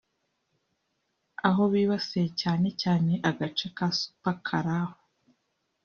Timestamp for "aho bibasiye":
1.47-2.27